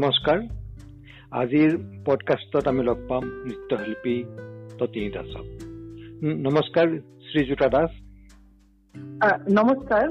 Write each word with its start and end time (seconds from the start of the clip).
নমস্কাৰ। 0.00 0.38
আজিৰ 1.30 1.72
পডকাষ্টত 2.06 2.68
আমি 2.68 2.82
লগ 2.84 2.98
পাম 3.08 3.24
নৃত্যশিল্পী 3.24 4.14
ততিনী 4.78 5.10
দাসক 5.10 5.46
নমস্কাৰ 6.46 6.88
শ্ৰীযুতা 7.26 7.68
দাস। 7.68 7.90
নমস্কাৰ 9.58 10.06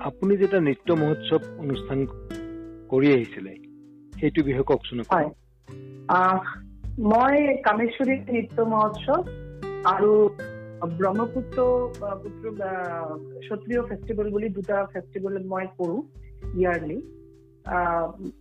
আপুনি 0.00 0.36
যেতিয়া 0.36 0.60
নৃত্য 0.60 0.92
মহোৎসৱ 0.92 1.42
অনুষ্ঠান 1.58 1.98
কৰি 2.88 3.12
আহিছিলে 3.12 3.54
সেইটো 4.20 4.44
বিষয়ে 4.44 4.68
কওকচোন 4.72 4.98
মই 7.12 7.56
কামেশ্বৰী 7.62 8.18
নৃত্য 8.32 8.62
মহোৎসৱ 8.62 9.20
আৰু 9.84 10.12
ব্ৰহ্মপুত্ৰ 10.98 11.58
পুত্ৰ 12.22 12.44
ক্ষত্ৰিয় 13.46 13.82
ফেষ্টিভেল 13.88 14.30
বুলি 14.30 14.48
দুটা 14.48 14.86
ফেষ্টিভেল 14.92 15.34
মই 15.46 15.66
কৰোঁ। 15.78 16.02
ইয়াৰলি 16.60 16.98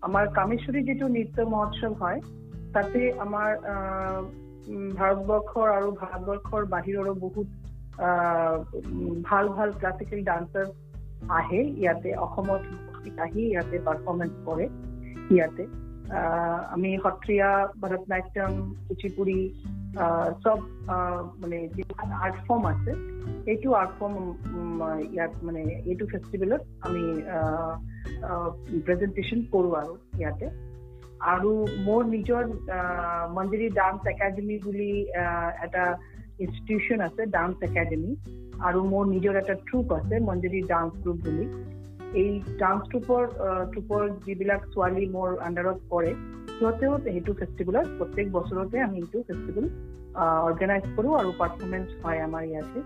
আমাৰ 0.07 0.25
কামেশ্বৰী 0.35 0.79
যিটো 0.83 1.07
নৃত্য 1.07 1.37
মহোৎসৱ 1.53 1.93
হয়, 2.01 2.19
তাতে 2.73 2.99
আমাৰ 3.25 3.49
ভাৰতবৰ্ষৰ 4.99 5.67
আৰু 5.77 5.89
ভাৰতবৰ্ষৰ 6.01 6.63
বাহিৰৰো 6.65 7.13
বহুত 7.25 7.47
ভালো 9.29 9.49
ভালো 9.53 9.71
ক্লাছিকেল 9.79 10.19
ডান্সাৰ 10.23 10.67
আহে 11.29 11.61
ইয়াতে, 11.81 12.09
অসমত 12.25 12.61
আহি 13.19 13.41
ইয়াতে 13.51 13.77
পাৰফৰ্মেঞ্চ 13.87 14.33
কৰে 14.45 14.65
ইয়াতে। 15.35 15.63
আমি 16.75 16.89
সত্ৰীয়া, 17.03 17.49
ভাৰতনাট্যম 17.81 18.51
কুচিপুৰি 18.87 19.39
চব 20.43 20.59
মানে 21.41 21.57
যিবিলাক 21.75 22.09
আৰ্ট 22.25 22.37
ফৰ্ম 22.47 22.63
আছে 22.73 22.91
এইটো 23.51 23.73
আৰ্ট 23.81 23.91
ফৰ্ম 23.99 24.15
ইয়াত 25.15 25.33
মানে 25.47 25.61
এইটো 25.91 26.05
ফেষ্টিভেলত 26.13 26.61
আমি 26.87 27.03
প্ৰেজেণ্টেশ্যন 28.85 29.39
কৰোঁ 29.53 29.73
আৰু 29.81 29.93
ইয়াতে। 30.19 30.47
আৰু 31.33 31.51
মোৰ 31.87 32.01
নিজৰ 32.15 32.43
মন্দিৰী 33.35 33.67
ডান্স 33.75 34.01
একাডেমি 34.13 34.57
বুলি 34.63 34.91
এটা 35.65 35.83
ইনষ্টিটিউশ্যন 36.39 36.99
আছে 37.07 37.21
ডান্স 37.35 37.55
একাডেমি 37.69 38.11
আৰু 38.69 38.79
মোৰ 38.91 39.03
নিজৰ 39.13 39.33
এটা 39.41 39.55
ট্ৰুপ 39.67 39.87
আছে 39.99 40.19
মন্দিৰী 40.29 40.59
ডান্স 40.73 40.91
গ্ৰুপ 41.03 41.17
বুলি। 41.27 41.45
এই 42.21 42.29
ডান্স 42.61 42.81
ট্ৰুপৰ 42.91 43.23
ট্ৰুপৰ 43.71 44.01
যিবিলাক 44.25 44.61
ছোৱালী 44.73 45.05
মোৰ 45.13 45.29
আণ্ডাৰত 45.47 45.79
কৰে 45.89 46.11
সিহঁতেও 46.51 46.93
সেইটো 47.05 47.33
ফেষ্টিভেলত 47.39 47.87
প্ৰত্যেক 47.97 48.27
বছৰতে 48.31 48.83
আমি 48.87 48.97
এইটো 48.97 49.23
ফেষ্টিভেল 49.29 49.65
অৰ্গেনাইজ 50.47 50.83
কৰোঁ 50.97 51.13
আৰু 51.21 51.31
পাৰফৰ্মেঞ্চ 51.39 51.87
হয় 52.03 52.19
আমাৰ 52.27 52.43
ইয়াতে। 52.49 52.79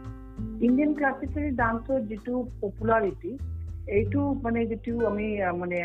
ইণ্ডিয়ান 0.67 0.93
ক্লাছিকেল 0.99 1.45
ডান্সৰ 1.55 1.99
যিটো 2.09 2.33
পপুলাৰিটি 2.61 3.31
এইটো 3.97 4.21
মানে 4.43 4.65
যিটো 4.65 4.93
আমি 5.07 5.27
মানে 5.59 5.77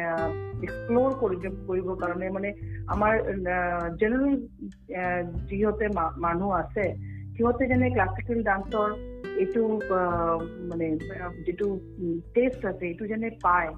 এক্সপ্ল'ৰ 0.66 1.10
কৰি 1.20 1.36
কৰিবৰ 1.66 1.96
কাৰণে 2.02 2.28
মানে 2.36 2.50
আমাৰ 2.94 3.12
জেনেৰেল 4.00 4.34
যিহঁতে 5.50 5.86
মানুহ 6.26 6.50
আছে 6.58 6.86
সিহঁতে 7.36 7.68
যেনে 7.68 7.90
ক্লাছিকেল 7.90 8.42
ডান্সৰ 8.42 8.88
এইটো 9.40 9.62
মানে 10.70 10.86
যিটো 11.46 11.66
টেষ্ট 12.34 12.60
আছে 12.66 12.84
এইটো 12.86 13.04
যেনে 13.06 13.30
পায় 13.42 13.70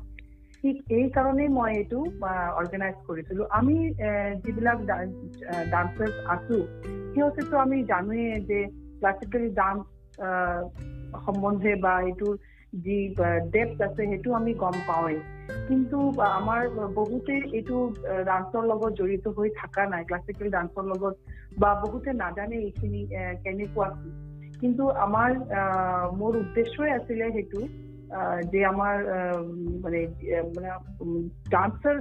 ঠিক 0.65 0.77
এই 0.91 1.07
কাৰণেই 1.17 1.49
মই 1.49 1.71
এইটো 1.77 2.01
অৰ্গেনাইজ 2.61 2.97
কৰিছিলোঁ। 3.09 3.47
আমি 3.59 3.77
যিবিলাক 4.45 4.79
ডান্সাৰ্ছ 5.73 6.15
আছো 6.35 6.57
সিহঁতেতো 7.13 7.55
আমি 7.59 7.77
জানোৱেই 7.85 8.41
যে 8.51 8.61
ক্লাছিকেল 9.01 9.45
ডান্স 9.55 9.83
সম্বন্ধে 11.27 11.73
বা 11.85 11.95
এইটোৰ 12.01 12.35
যি 12.85 12.99
ডেপ্থ 13.53 13.79
আছে 13.83 14.03
সেইটো 14.11 14.31
আমি 14.35 14.53
গম 14.55 14.77
পাওঁৱেই। 14.89 15.19
কিন্তু 15.69 15.99
আমাৰ 16.39 16.61
বহুতে 16.95 17.35
এইটো 17.59 17.77
ডান্সৰ 18.31 18.65
লগত 18.71 18.93
জড়িত 19.01 19.27
হৈ 19.37 19.49
থকা 19.61 19.83
নাই 19.87 20.03
ক্লাছিকেল 20.05 20.49
ডান্সৰ 20.51 20.85
লগত 20.93 21.15
বা 21.59 21.71
বহুতে 21.75 22.11
নাজানে 22.13 22.57
এইখিনি 22.57 23.01
কেনেকুৱা 23.45 23.89
কিন্তু 24.65 24.85
আমাৰ 25.07 25.31
মোৰ 26.19 26.37
উদ্দেশ্যই 26.37 26.91
আছিলে 26.91 27.27
সেইটো 27.33 27.61
যে 28.53 28.61
আমাৰ 28.65 28.95
মানে 29.83 30.01
মানে 30.55 30.71
ডান্সাৰ 31.51 31.97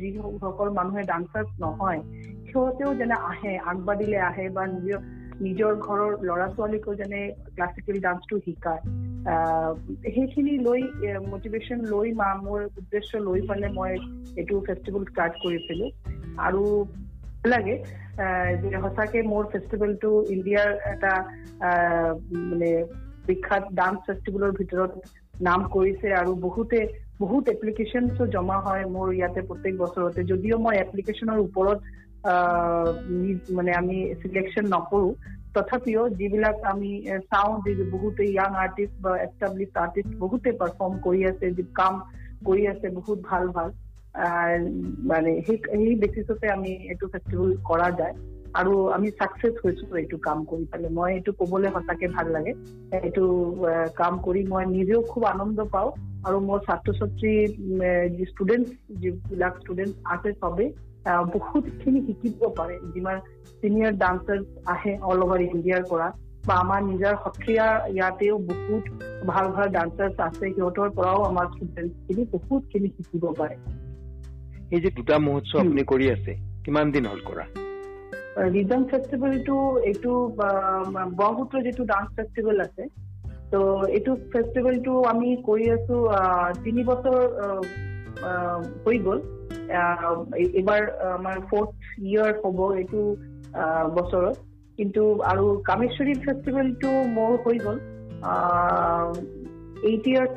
যিসকল 0.00 0.68
মানুহে 0.78 1.02
ডান্সাৰ 1.02 1.44
নহয় 1.60 2.00
সিহঁতেও 2.48 2.94
যেনে 2.94 3.16
আহে 3.30 3.52
আগবাঢ়িলে 3.66 4.18
আহে 4.30 4.46
বা 4.48 4.64
নিজৰ 4.66 5.00
নিজৰ 5.40 5.72
ঘৰৰ 5.76 6.10
ল'ৰা 6.22 6.48
ছোৱালীকো 6.56 6.94
যেনে 6.94 7.22
ক্লাছিকেল 7.54 7.96
ডান্সটো 8.00 8.36
শিকায় 8.38 8.82
সেইখিনি 10.14 10.58
লৈ 10.58 10.80
মটিভেশ্যন 11.30 11.78
লৈ 11.94 12.12
মা 12.12 12.28
মোৰ 12.42 12.60
উদ্দেশ্য 12.78 13.22
লৈ 13.28 13.40
পেলাই 13.48 13.72
মই 13.78 13.92
এইটো 14.36 14.60
ফেষ্টিভেল 14.66 15.04
ষ্টাৰ্ট 15.04 15.34
কৰিছিলোঁ। 15.42 15.90
আৰু 16.38 16.62
লাগে 17.44 17.74
যে 18.60 18.68
সঁচাকে 18.84 19.22
মোৰ 19.32 19.44
ফেষ্টিভেলটো 19.52 20.10
ইণ্ডিয়াৰ 20.34 20.70
এটা 20.92 21.12
মানে 22.50 22.70
বিখ্যাত 23.28 23.64
ডান্স 23.80 23.98
ফেষ্টিভেলৰ 24.06 24.52
ভিতৰত 24.60 24.92
নাম 25.48 25.60
কৰিছে 25.74 26.08
আৰু 26.20 26.32
বহুতে 26.46 26.80
বহুত 27.20 27.44
এপ্লিকেশ্যনছো 27.48 28.22
জমা 28.34 28.56
হয় 28.66 28.84
মোৰ 28.94 29.06
ইয়াতে 29.18 29.40
প্ৰত্যেক 29.48 29.74
বছৰতে। 29.82 30.20
যদিও 30.32 30.56
মই 30.58 30.76
এপ্লিকেশ্যনৰ 30.78 31.38
ওপৰত 31.46 31.78
মানে 33.56 33.72
আমি 33.80 33.96
চিলেকশ্যন 34.22 34.66
নকৰোঁ 34.74 35.12
তথাপিও 35.54 36.02
যিবিলাক 36.18 36.56
আমি 36.72 36.90
চাওঁ 37.30 37.54
যে 37.64 37.72
বহুতে 37.90 38.24
য়াং 38.30 38.50
আৰ্টিষ্ট 38.64 38.96
বা 39.04 39.12
এষ্টাব্লিছ 39.26 39.70
আৰ্টিষ্ট 39.84 40.12
বহুতে 40.22 40.50
পাৰফৰ্ম 40.60 40.94
কৰি 41.06 41.20
আছে 41.30 41.50
যি 41.56 41.64
কাম 41.80 41.94
কৰি 42.48 42.62
আছে 42.72 42.86
বহুত 42.98 43.18
ভাল 43.30 43.44
ভাল। 43.56 43.68
মানে 45.06 45.30
সেই 45.46 45.94
বেচিছতে 45.94 46.46
আমি 46.50 46.70
এইটো 46.92 47.06
ফেষ্টিভেল 47.06 47.50
কৰা 47.64 47.90
যায়। 47.98 48.14
আৰু 48.54 48.72
আমি 48.88 49.08
ছাকচেছ 49.10 49.54
হৈছো 49.64 49.96
এইটো 49.96 50.16
কাম 50.18 50.38
কৰি 50.44 50.64
পেলাই। 50.72 50.90
মই 50.92 51.14
এইটো 51.14 51.32
ক'বলৈ 51.32 51.68
সঁচাকে 51.68 52.06
ভাল 52.08 52.26
লাগে। 52.30 52.52
এইটো 53.02 53.24
কাম 53.96 54.18
কৰি 54.18 54.40
মই 54.48 54.64
নিজেও 54.66 55.00
খুব 55.02 55.24
আনন্দ 55.24 55.58
পাওঁ। 55.72 55.90
আৰু 56.24 56.36
মোৰ 56.40 56.58
ছাত্ৰ 56.58 56.92
ছাত্ৰী 56.92 57.32
যি 58.16 58.24
ষ্টুডেণ্ট 58.24 58.66
যিবিলাক 59.00 59.54
ষ্টুডেণ্ট 59.58 59.94
আছে 60.04 60.30
চবেই 60.32 60.70
বহুতখিনি 61.34 62.00
শিকিব 62.06 62.46
পাৰে। 62.56 62.76
যিমান 62.94 63.16
চিনিয়ৰ 63.62 63.92
ডান্সাৰ 63.92 64.38
আহে 64.66 64.92
অল 65.10 65.18
অভাৰ 65.22 65.40
ইণ্ডিয়াৰ 65.42 65.82
পৰা 65.90 66.08
বা 66.46 66.54
আমাৰ 66.54 66.80
নিজৰ 66.82 67.14
সত্ৰীয়া 67.24 67.66
ইয়াতেও 67.94 68.36
বহুত 68.38 68.84
ভাল 69.26 69.46
ভাল 69.48 69.66
ডান্সাৰ্ছ 69.68 70.16
আছে। 70.20 70.44
সিহঁতৰ 70.56 70.88
পৰাও 70.90 71.20
আমাৰ 71.22 71.46
ষ্টুডেণ্টখিনি 71.46 72.22
বহুতখিনি 72.32 72.88
শিকিব 72.96 73.24
পাৰে। 73.38 73.56
এই 74.74 74.80
যে 74.84 74.90
দুটা 74.98 75.16
মহোৎসৱ 75.24 75.58
আপুনি 75.62 75.82
কৰি 75.92 76.06
আছে 76.12 76.32
কিমান 76.64 76.86
দিন 76.94 77.04
হ'ল 77.10 77.20
কৰা? 77.26 77.44
ৰিজন 78.54 78.84
ফেষ্টিভেলটো 78.92 79.56
এইটো 79.88 80.12
ব্ৰহ্মপুত্ৰ 80.38 81.60
যিটো 81.66 81.84
ডান্স 81.90 82.08
ফেষ্টিভেল 82.16 82.62
আছে 82.64 82.86
ত' 83.52 83.60
এইটো 83.96 84.14
ফেষ্টিভেলটো 84.32 84.94
আমি 85.10 85.28
কৰি 85.48 85.66
আছো 85.74 85.96
তিনি 86.64 86.84
বছৰ 86.90 87.18
হৈ 88.86 88.96
গ'ল। 89.06 89.20
এইবাৰ 90.58 90.82
আমাৰ 91.10 91.36
ফৰ্থ 91.50 91.76
ইয়েৰ 92.08 92.32
হ'ব 92.42 92.58
এইটো 92.80 93.00
বছৰত। 93.98 94.36
কিন্তু 94.78 95.02
আৰু 95.30 95.44
কামেশ্বৰী 95.70 96.14
ফেষ্টিভেলটো 96.26 96.90
মোৰ 97.16 97.32
হৈ 97.44 97.56
গ'ল 97.64 97.78
এইট 99.88 100.04
ইয়াৰ্ছ 100.12 100.34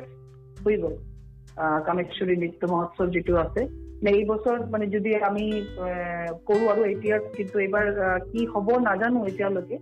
হৈ 0.64 0.76
গ'ল 0.82 0.94
কামেশ্বৰী 1.88 2.34
নৃত্য 2.42 2.62
মহোৎসৱ 2.72 3.06
যিটো 3.18 3.34
আছে। 3.44 3.62
এই 4.06 4.24
বছৰ 4.24 4.58
মানে 4.70 4.86
যদি 4.86 5.14
আমি 5.14 5.44
কৰোঁ 6.46 6.68
আৰু 6.68 6.84
এতিয়া 6.84 7.18
কিন্তু 7.18 7.58
এইবাৰ 7.58 7.86
কি 8.32 8.46
হ'ব 8.46 8.68
নাজানো 8.78 9.26
এতিয়ালৈকে। 9.26 9.78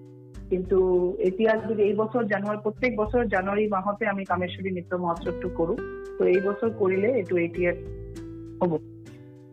কিন্তু 0.51 0.79
এতিয়া 1.19 1.53
যদি 1.69 1.83
এই 1.83 1.93
বছৰ 1.93 2.25
জানুৱাৰী 2.25 2.59
প্ৰত্যেক 2.63 2.97
বছৰ 2.97 3.25
জানুৱাৰী 3.25 3.69
মাহতে 3.69 4.07
আমি 4.07 4.25
কামেশ্বৰী 4.25 4.71
নৃত্য 4.71 4.97
মহোৎসৱটো 4.97 5.49
কৰোঁ 5.49 5.77
ত' 6.19 6.23
এই 6.23 6.41
বছৰ 6.41 6.71
কৰিলে 6.71 7.09
এইটো 7.13 7.37
এতিয়া 7.37 7.73
হ'ব। 8.63 8.73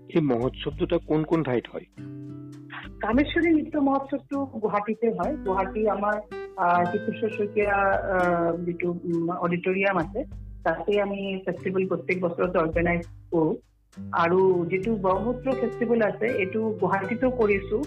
এই 0.09 0.21
মহোৎসৱটো 0.21 0.99
কোন 1.07 1.23
কোন 1.23 1.43
ঠাইত 1.43 1.65
হয়? 1.73 1.85
কামেশ্বৰী 2.99 3.49
নৃত্য 3.53 3.79
মহোৎসৱটো 3.79 4.45
গুৱাহাটীতে 4.45 5.07
হয়। 5.07 5.33
গুৱাহাটী 5.35 5.87
আমাৰ 5.87 6.15
কিশোৰ 6.91 7.29
শইকীয়া 7.37 7.77
যিটো 8.65 8.89
অডিটৰিয়াম 9.39 9.97
আছে 9.97 10.19
তাতে 10.63 11.01
আমি 11.01 11.19
ফেষ্টিভেল 11.45 11.87
প্ৰত্যেক 11.87 12.17
বছৰতে 12.21 12.59
অৰ্গেনাইজ 12.59 13.01
কৰোঁ। 13.31 13.53
আৰু 14.23 14.39
যিটো 14.71 14.91
ব্ৰহ্মপুত্ৰ 15.05 15.47
ফেষ্টিভেল 15.61 15.99
আছে 16.09 16.27
এইটো 16.43 16.61
গুৱাহাটীতো 16.81 17.27
কৰিছো। 17.41 17.77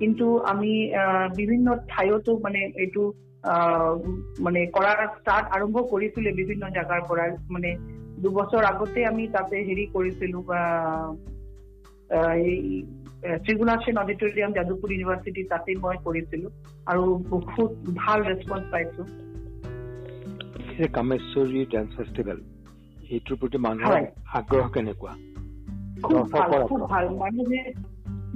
কিন্তু 0.00 0.26
আমি 0.52 0.72
বিভিন্ন 1.36 1.66
ঠাইতো 1.92 2.32
মানে 2.44 2.60
এইটো 2.84 3.02
মানে 4.44 4.60
কৰাৰ 4.76 4.98
ষ্টাৰ্ট 5.16 5.46
আৰম্ভ 5.56 5.76
কৰিছিলে 5.92 6.30
বিভিন্ন 6.40 6.62
জেগাৰ 6.76 7.00
পৰা। 7.10 7.24
মানে 7.54 7.70
দুবছৰ 8.22 8.64
আগতে 8.72 9.00
আমি 9.10 9.24
তাতে 9.36 9.56
হেৰি 9.68 9.84
কৰিছিলো 9.94 10.38
এই 12.50 12.56
ত্ৰিগুণা 13.44 13.74
সেন 13.84 13.96
অডিটৰিয়াম 14.02 14.52
যাদৱপুৰ 14.58 14.90
ইউনিভাৰ্চিটি 14.92 15.42
তাতে 15.52 15.70
মই 15.84 15.96
কৰিছিলো। 16.06 16.48
আৰু 16.90 17.04
বহুত 17.34 17.70
ভাল 18.00 18.18
ৰেচপন্স 18.30 18.64
পাইছো। 18.72 19.02
কামেশ্বৰী 20.96 21.60
ডান্স 21.72 21.90
ফেষ্টিভেল 21.98 22.38
এইটোৰ 23.14 23.36
প্ৰতি 23.40 23.58
মানুহৰ 23.66 24.04
আগ্ৰহ 24.38 24.66
কেনেকুৱা? 24.76 25.12
খুব 26.02 26.30
ভাল 26.88 27.08
মানুহে 27.08 27.72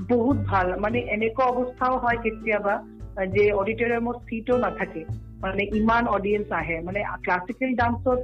বহুত 0.08 0.36
ভাল 0.36 0.78
মানে 0.78 0.98
এনেকুৱা 0.98 1.44
অৱস্থাও 1.44 1.98
হয় 1.98 2.16
কেতিয়াবা 2.16 2.74
যে 3.26 3.52
অডিটৰিয়ামত 3.52 4.16
চিটো 4.16 4.56
নাথাকে। 4.56 5.04
মানে 5.42 5.62
ইমান 5.76 6.06
অডিয়েঞ্চ 6.06 6.52
আহে। 6.52 6.80
মানে 6.80 7.00
ক্লাছিকেল 7.22 7.70
ডান্সত 7.74 8.18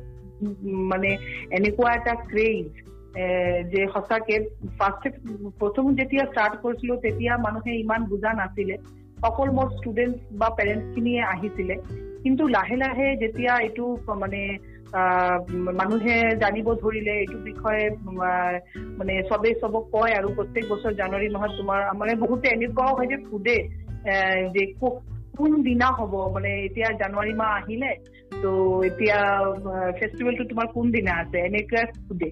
মানে 0.66 1.10
এনেকুৱা 1.50 1.94
এটা 1.94 2.14
ক্ৰেজ 2.14 2.66
যে 3.72 3.86
সঁচাকে 3.86 4.36
ফাৰ্ষ্ট 4.78 5.04
প্ৰথম 5.58 5.94
যেতিয়া 5.94 6.24
ষ্টাৰ্ট 6.24 6.54
কৰিছিলো 6.62 6.96
তেতিয়া 6.96 7.36
মানুহে 7.36 7.72
ইমান 7.76 8.04
বুজা 8.04 8.32
নাছিলে। 8.32 8.76
অকল 9.22 9.48
মোৰ 9.50 9.68
ষ্টুডেণ্ট 9.70 10.16
বা 10.32 10.48
পেৰেণ্টছখিনিয়ে 10.48 11.22
আহিছিলে। 11.22 11.74
কিন্তু 12.22 12.48
লাহে 12.48 12.76
লাহে 12.76 13.16
যেতিয়া 13.16 13.58
এইটো 13.58 13.96
মানে 14.16 14.58
মানুহে 14.94 16.36
জানিব 16.40 16.74
ধৰিলে 16.74 17.10
এইটো 17.10 17.38
বিষয়ে 17.38 17.90
মানে 18.98 19.22
চবেই 19.22 19.54
চবক 19.54 19.84
কয় 19.92 20.12
আৰু 20.12 20.28
প্ৰত্যেক 20.28 20.64
বছৰ 20.68 20.92
জানুৱাৰী 20.92 21.28
মাহত 21.28 21.50
তোমাৰ 21.58 21.94
মানে 21.94 22.14
বহুতে 22.14 22.48
এনেকুৱাও 22.48 22.96
হয় 22.96 23.06
যে 23.06 23.16
সোধে 23.30 23.56
যে 24.54 24.66
কোন 24.76 25.52
হ'ব 25.98 26.34
মানে 26.34 26.48
এতিয়া 26.62 26.86
জানুৱাৰী 26.86 27.34
মাহ 27.34 27.48
আহিলে 27.48 27.90
ত' 28.42 28.46
এতিয়া 28.84 29.18
ফেষ্টিভেলটো 30.00 30.44
তোমাৰ 30.44 30.66
কোন 30.66 30.90
দিনা 30.90 31.12
আছে 31.12 31.38
এনেকুৱা 31.38 31.84
সোধে। 32.08 32.30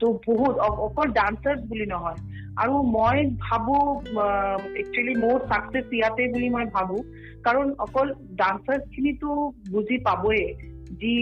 ত' 0.00 0.04
বহুত 0.04 0.56
অকল 0.58 1.06
ডান্সাৰ্ছ 1.08 1.62
বুলি 1.68 1.86
নহয়। 1.86 2.14
আৰু 2.56 2.82
মই 2.82 3.30
ভাবো 3.40 3.76
একচুৱেলি 4.76 5.14
মোৰ 5.14 5.38
ছাকচেছ 5.38 5.86
ইয়াতে 5.92 6.32
বুলি 6.32 6.48
মই 6.48 6.64
ভাবো। 6.64 6.96
কাৰণ 7.44 7.74
অকল 7.78 8.12
ডান্সাৰ্ছখিনিতো 8.36 9.52
বুজি 9.72 9.98
পাবই 9.98 10.44
যি 10.92 11.14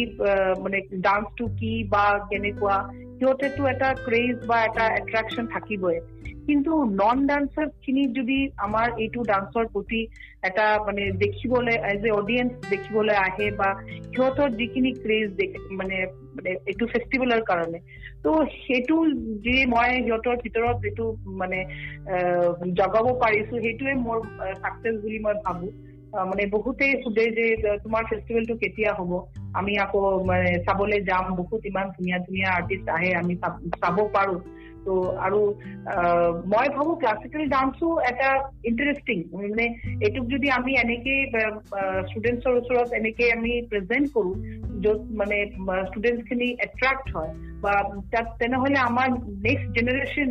মানে 0.60 0.78
ডান্সটো 1.00 1.44
কি 1.46 1.72
বা 1.88 2.04
কেনেকুৱা 2.30 2.76
সিহঁতেতো 3.18 3.66
এটা 3.68 3.88
ক্ৰেজ 4.04 4.36
বা 4.46 4.58
এটা 4.64 4.84
এট্ৰেকশ্যন 4.96 5.46
থাকিবই 5.46 5.98
কিন্তু 6.46 6.72
নন 6.94 7.26
ডান্সাৰ 7.26 7.68
খিনি 7.82 8.06
যদি 8.06 8.38
আমাৰ 8.56 8.86
এইটো 8.98 9.20
ডান্সৰ 9.22 9.66
প্ৰতি 9.66 10.00
এটা 10.42 10.66
মানে 10.86 11.02
দেখিবলৈ 11.10 11.76
এজ 11.92 12.04
এ 12.06 12.10
অডিয়েঞ্চ 12.10 12.52
দেখিবলৈ 12.70 13.16
আহে 13.16 13.50
বা 13.50 13.68
সিহঁতৰ 13.84 14.50
যিখিনি 14.50 14.92
ক্ৰেজ 14.92 15.28
মানে 15.70 15.96
এইটো 16.66 16.86
ফেষ্টিভেলৰ 16.86 17.40
কাৰণে 17.42 17.80
ত' 18.24 18.34
সেইটো 18.56 18.96
যি 19.40 19.56
মই 19.66 19.88
সিহঁতৰ 20.04 20.36
ভিতৰত 20.36 20.76
যিটো 20.80 21.06
মানে 21.26 21.58
জগাব 22.72 23.06
পাৰিছো 23.24 23.54
সেইটোৱে 23.62 23.94
মোৰ 23.94 24.18
ছাকচেছ 24.54 24.94
বুলি 25.00 25.18
মই 25.18 25.34
ভাবো 25.44 25.66
মানে 26.14 26.42
বহুতেই 26.46 26.92
সোধে 27.04 27.24
যে 27.30 27.44
তোমাৰ 27.84 28.02
ফেষ্টিভেলটো 28.10 28.54
কেতিয়া 28.56 28.90
হ'ব? 28.94 29.12
আমি 29.54 29.72
আকৌ 29.78 30.24
মানে 30.24 30.50
চাবলৈ 30.66 31.00
যাম। 31.00 31.24
বহুত 31.36 31.60
ইমান 31.66 31.86
ধুনীয়া 31.96 32.18
ধুনীয়া 32.18 32.50
আৰ্টিষ্ট 32.50 32.86
আহে 32.88 33.10
আমি 33.14 33.34
চাব 33.80 33.98
পাৰো। 34.14 34.36
ত' 34.84 34.90
আৰু 35.26 35.40
মই 36.46 36.66
ভাবো 36.68 36.94
ক্লাছিকেল 36.94 37.42
ডান্সো 37.48 37.88
এটা 38.00 38.28
ইণ্টাৰেষ্টিং 38.64 39.18
মানে 39.32 39.64
এইটোক 40.06 40.24
যদি 40.26 40.50
আমি 40.50 40.72
এনেকে 40.74 41.14
ষ্টুডেণ্টছৰ 42.10 42.54
ওচৰত 42.56 42.88
এনেকে 42.92 43.24
আমি 43.32 43.52
প্ৰেজেণ্ট 43.70 44.06
কৰো 44.14 44.32
য'ত 44.80 45.00
মানে 45.12 45.36
ষ্টুডেণ্টছখিনি 45.90 46.48
এট্ৰেক্ট 46.60 47.06
হয় 47.16 47.32
বা 47.60 47.72
তাত 48.12 48.26
তেনেহ'লে 48.38 48.78
আমাৰ 48.80 49.08
নেক্সট 49.46 49.68
জেনেৰেশ্যন 49.78 50.28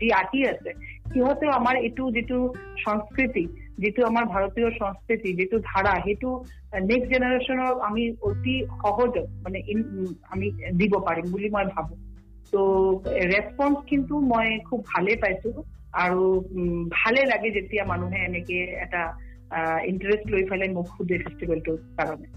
যি 0.00 0.10
আহি 0.12 0.40
আছে 0.46 0.70
সিহঁতেও 1.12 1.50
আমাৰ 1.50 1.74
এইটো 1.76 2.10
যিটো 2.10 2.38
সংস্কৃতি 2.86 3.44
যিটো 3.82 4.00
আমাৰ 4.10 4.24
ভাৰতীয় 4.34 4.68
সংস্কৃতি 4.80 5.30
যিটো 5.38 5.56
ধাৰা 5.68 5.92
সেইটো 6.04 6.30
নেক্সট 6.90 7.08
জেনেৰেশ্যনক 7.12 7.74
আমি 7.88 8.02
অতি 8.28 8.54
সহজত 8.82 9.26
মানে 9.44 9.58
আমি 10.32 10.46
দিব 10.80 10.92
পাৰিম 11.06 11.26
বুলি 11.34 11.48
মই 11.56 11.66
ভাবো। 11.74 11.94
ত' 12.52 12.56
ৰেচপন্স 13.32 13.76
কিন্তু 13.90 14.14
মই 14.32 14.48
খুব 14.68 14.80
ভালে 14.92 15.12
পাইছো 15.22 15.50
আৰু 16.04 16.22
ভালে 16.92 17.20
লাগে 17.32 17.50
যেতিয়া 17.56 17.84
মানুহে 17.92 18.18
এনেকে 18.28 18.58
এটা 18.84 19.02
ইণ্টাৰেষ্ট 19.90 20.26
লৈ 20.34 20.42
পেলাই 20.50 20.70
মোক 20.76 20.86
সোধে 20.96 21.16
ফেষ্টিভেলটোৰ 21.24 21.78
কাৰণে। 21.98 22.28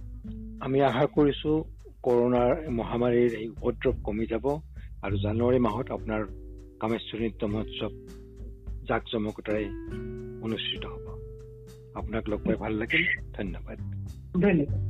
আমি 0.65 0.77
আশা 0.89 1.05
কৰিছো 1.15 1.51
কৰোণাৰ 2.05 2.51
মহামাৰীৰ 2.79 3.31
এই 3.41 3.47
উপদ্ৰৱ 3.55 3.95
কমি 4.07 4.25
যাব 4.33 4.45
আৰু 5.05 5.15
জানুৱাৰী 5.25 5.59
মাহত 5.67 5.87
আপোনাৰ 5.97 6.21
কামেশ্বৰ 6.81 7.19
নৃত্য 7.21 7.41
মহোৎসৱ 7.53 7.91
জাক 8.89 9.03
জমকতাৰে 9.11 9.63
অনুষ্ঠিত 10.45 10.83
হ'ব। 10.93 11.06
আপোনাক 11.94 12.24
লগ 12.28 12.40
পাই 12.46 12.56
ভাল 12.56 12.72
লাগিল 12.72 13.04
ধন্যবাদ 13.32 13.78
ধন্যবাদ 14.40 14.85